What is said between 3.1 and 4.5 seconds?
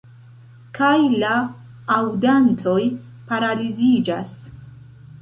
paraliziĝas.